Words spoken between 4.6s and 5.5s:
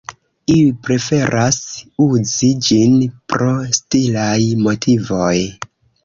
motivoj.